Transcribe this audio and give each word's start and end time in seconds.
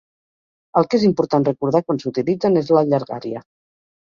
El 0.81 0.87
que 0.93 0.99
és 0.99 1.05
important 1.09 1.45
recordar 1.49 1.83
quan 1.89 2.01
s'utilitzen 2.05 2.61
és 2.63 2.73
la 2.79 2.85
llargària. 2.89 3.45